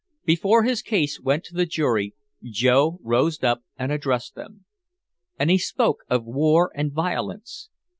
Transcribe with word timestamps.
Before 0.25 0.63
his 0.63 0.81
case 0.81 1.21
went 1.21 1.43
to 1.43 1.53
the 1.53 1.67
jury, 1.67 2.15
Joe 2.43 2.97
rose 3.03 3.43
up 3.43 3.61
and 3.77 3.91
addressed 3.91 4.33
them. 4.33 4.65
And 5.37 5.51
he 5.51 5.59
spoke 5.59 5.99
of 6.09 6.25
war 6.25 6.71
and 6.73 6.91
violence. 6.91 7.69